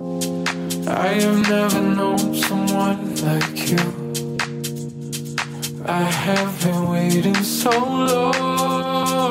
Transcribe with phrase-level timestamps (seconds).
[0.00, 3.78] I have never known someone like you.
[5.86, 9.30] I have been waiting so long,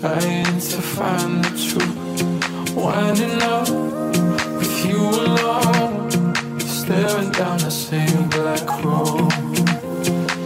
[0.00, 3.68] trying to find the truth, winding up
[4.56, 6.10] with you alone,
[6.60, 9.30] staring down the same black road.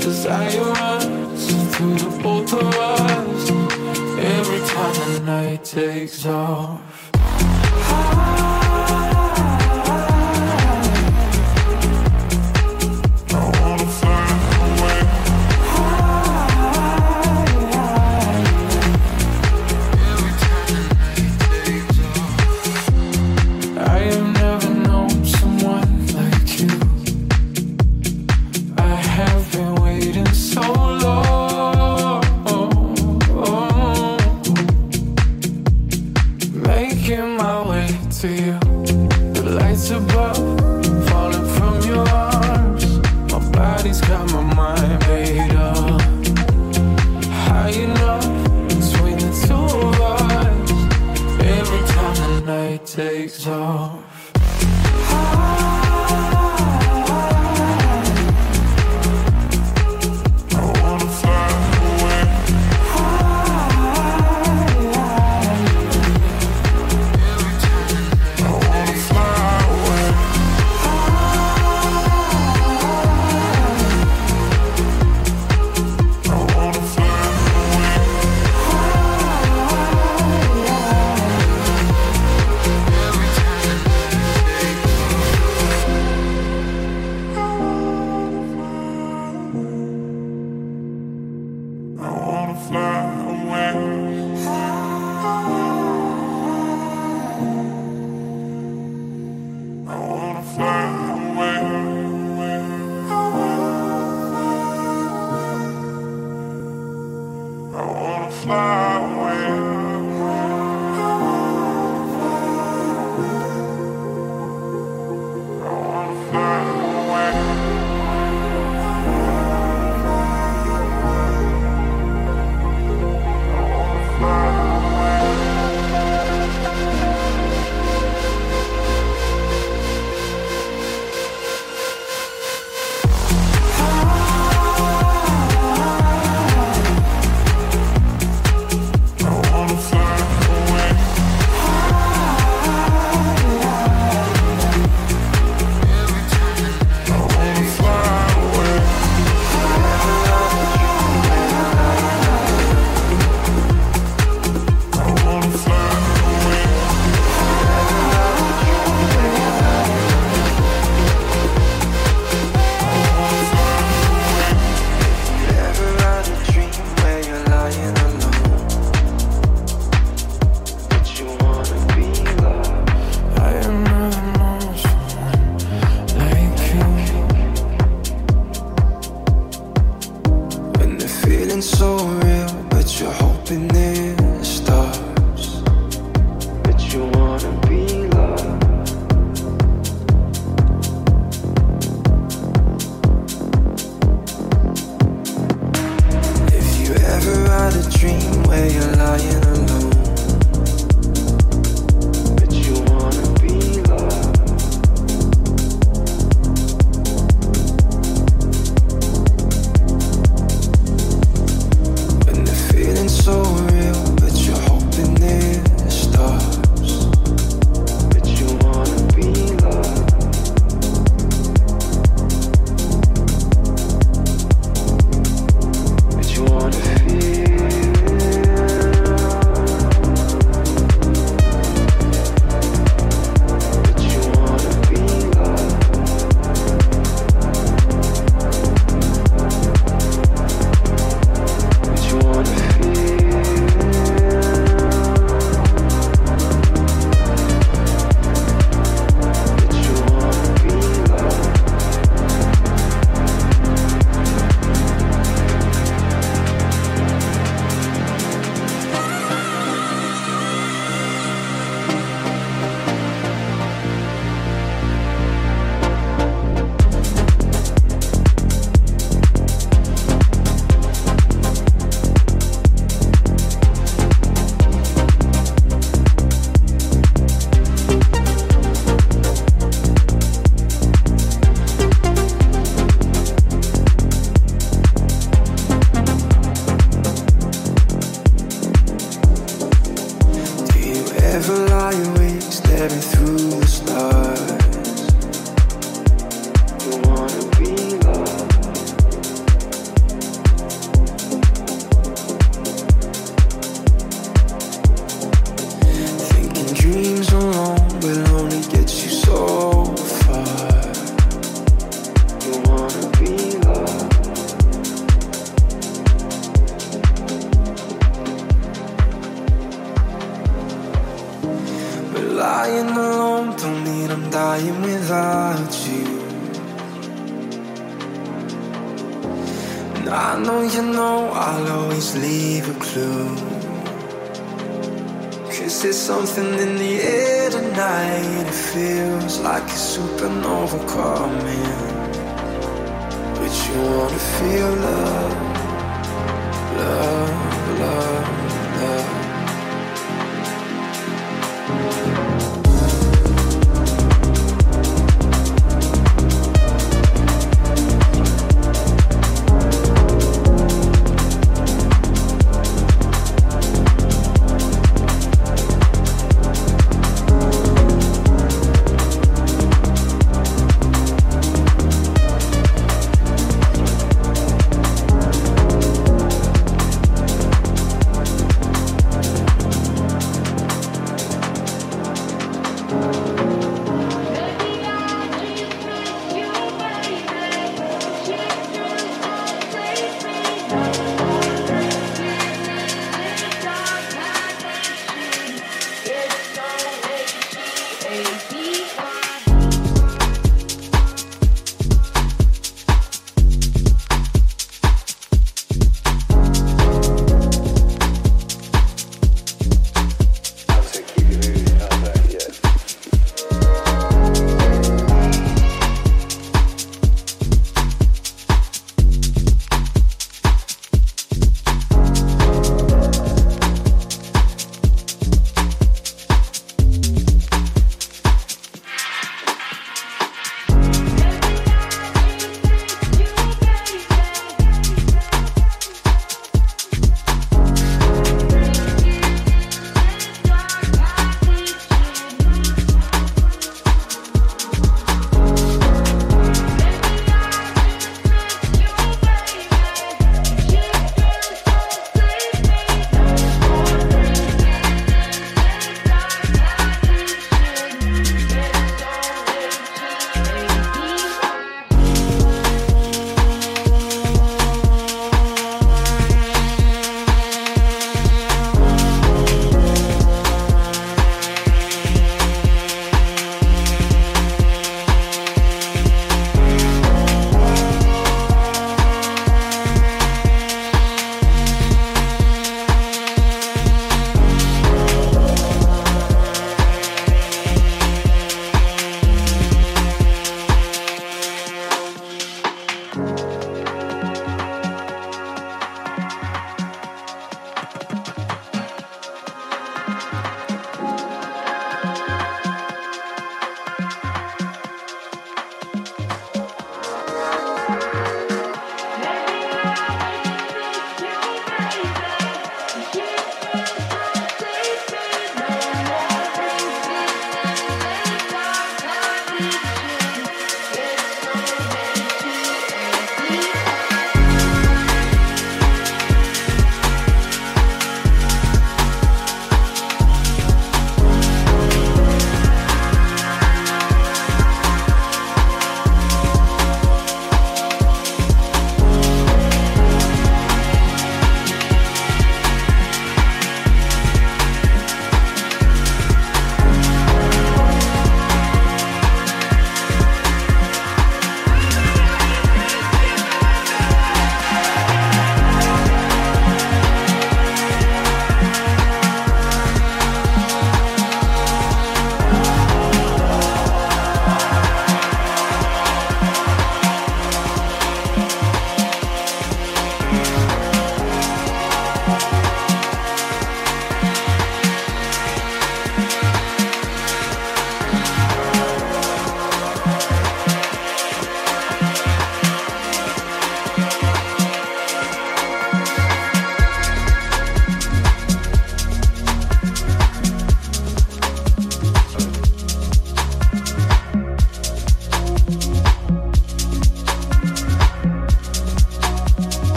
[0.00, 0.93] Desire runs
[1.74, 3.50] through the both of us
[4.20, 7.03] every time the night takes off.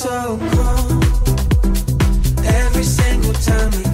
[0.00, 1.04] So cold.
[2.42, 3.89] Every single time that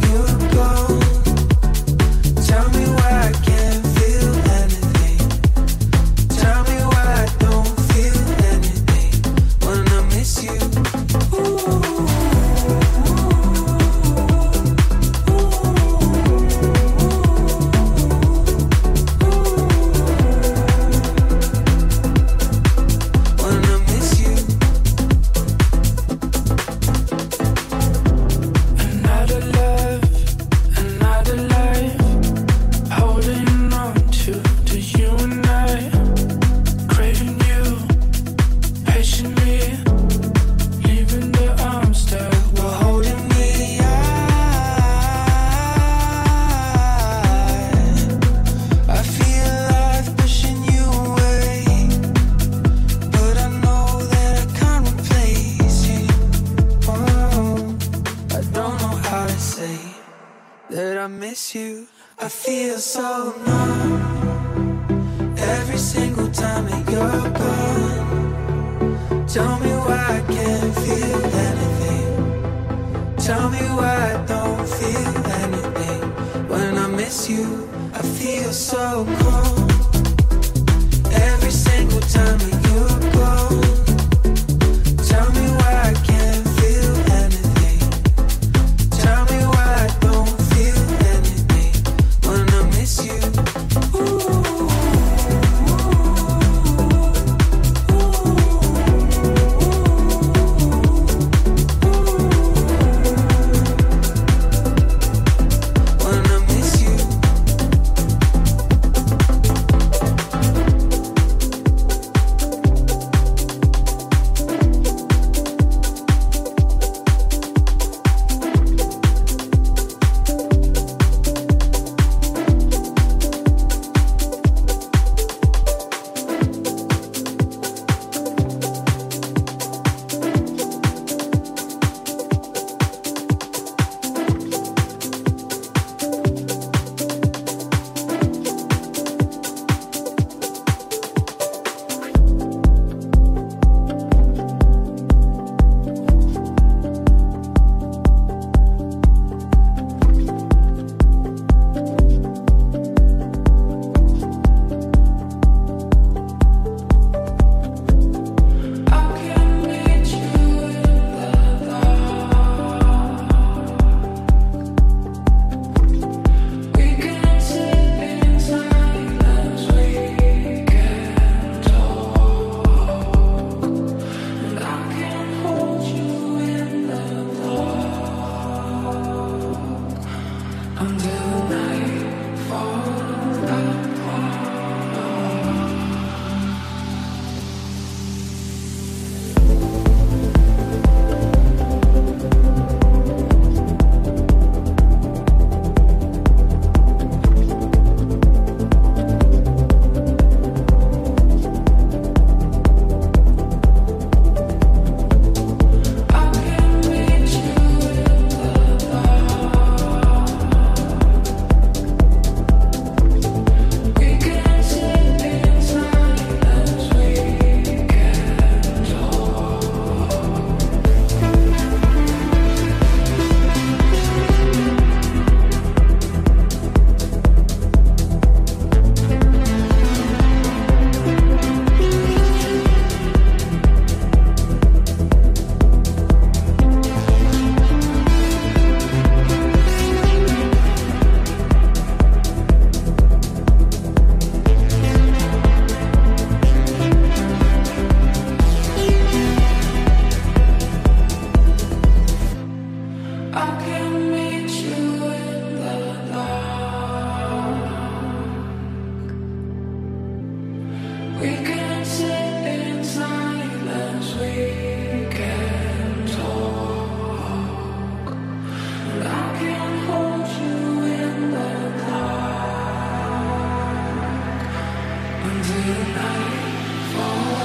[275.49, 277.36] Will I fall?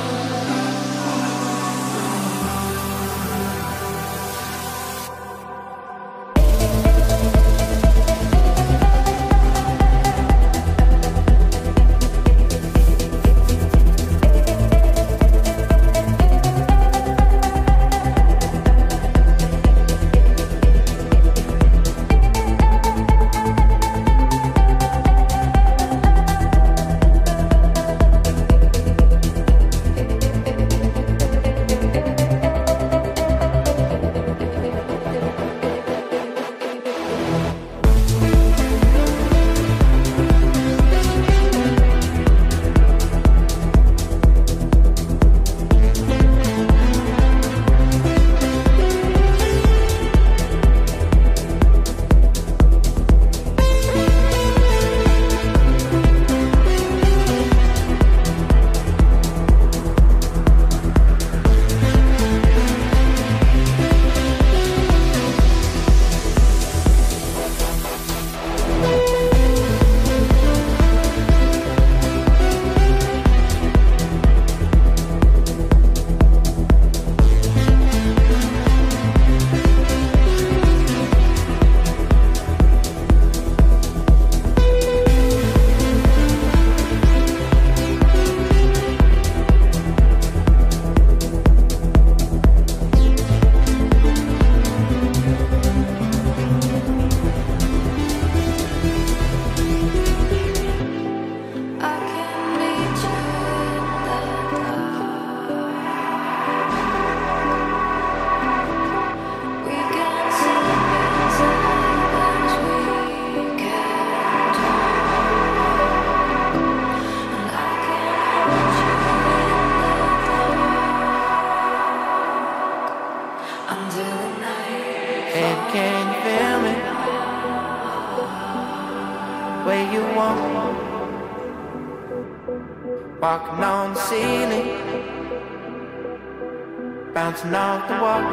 [137.62, 138.24] The wall.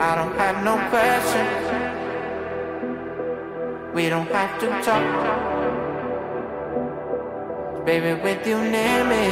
[0.00, 1.64] I don't have no questions.
[3.94, 5.06] We don't have to talk.
[7.86, 9.24] Baby, with you near me,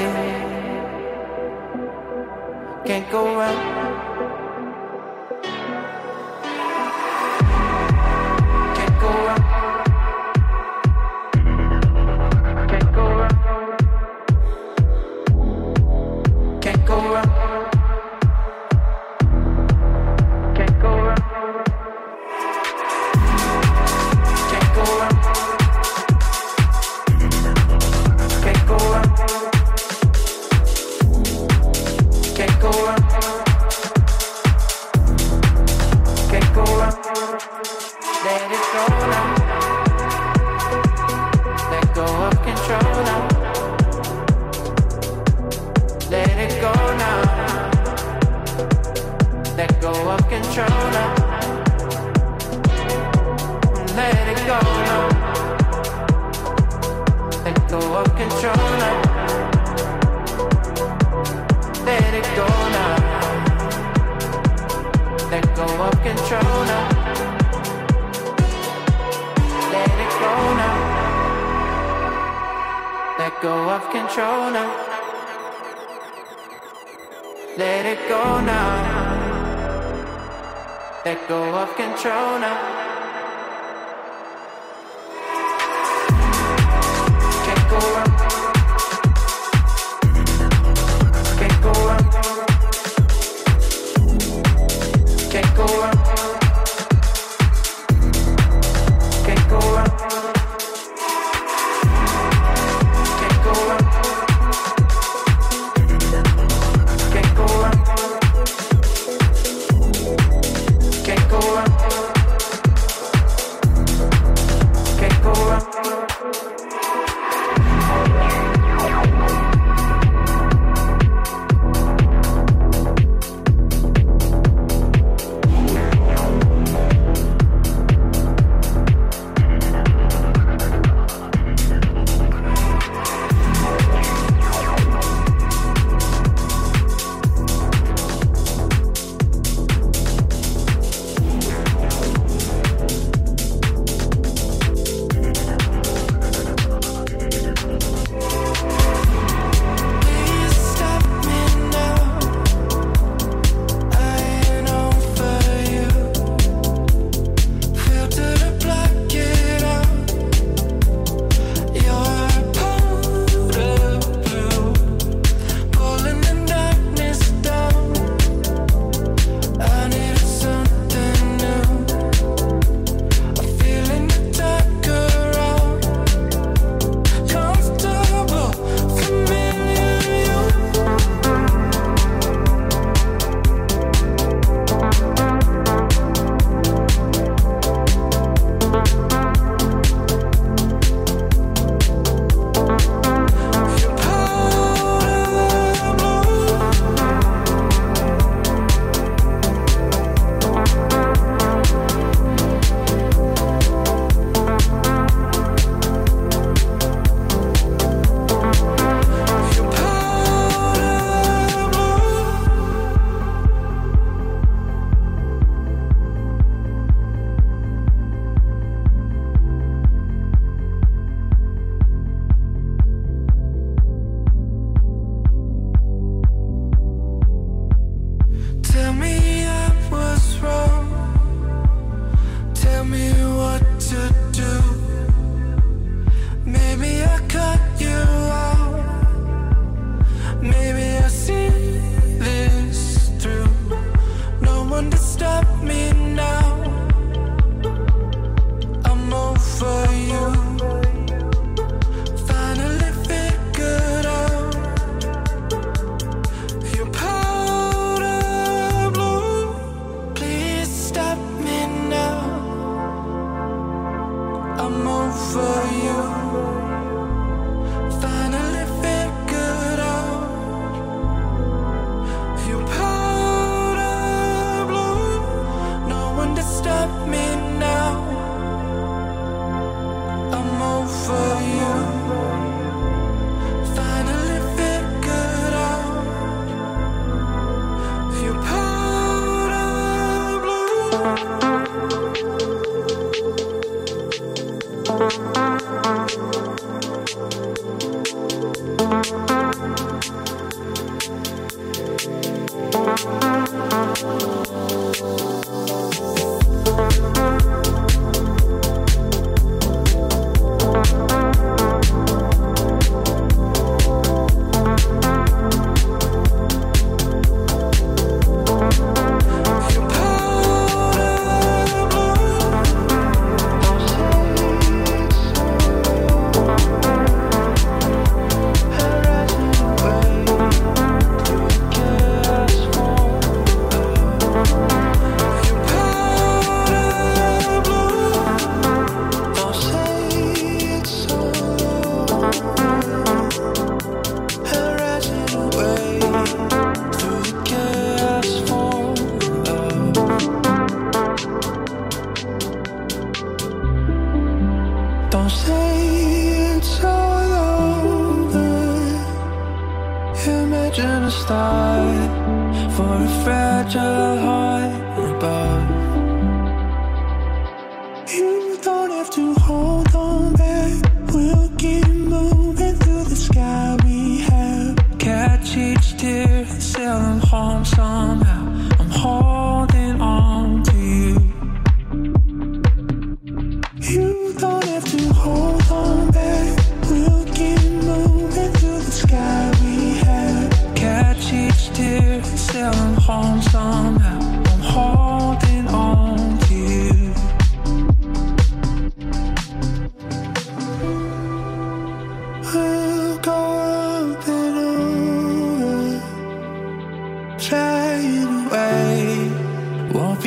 [2.87, 3.89] can't go wrong.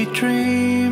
[0.06, 0.83] Won't be